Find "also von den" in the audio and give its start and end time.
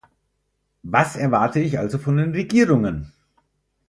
1.77-2.31